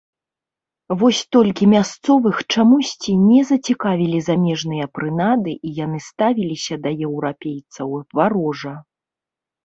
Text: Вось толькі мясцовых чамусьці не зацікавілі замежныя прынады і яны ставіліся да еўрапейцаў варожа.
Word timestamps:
Вось 1.01 1.19
толькі 1.35 1.65
мясцовых 1.73 2.35
чамусьці 2.53 3.11
не 3.25 3.41
зацікавілі 3.49 4.21
замежныя 4.29 4.85
прынады 4.99 5.53
і 5.69 5.73
яны 5.85 5.99
ставіліся 6.05 6.75
да 6.87 6.91
еўрапейцаў 7.09 7.87
варожа. 8.21 8.73